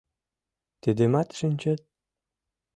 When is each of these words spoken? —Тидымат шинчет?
—Тидымат 0.81 1.29
шинчет? 1.37 1.81